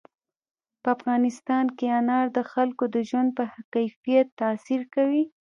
[0.81, 5.23] په افغانستان کې انار د خلکو د ژوند په کیفیت تاثیر کوي.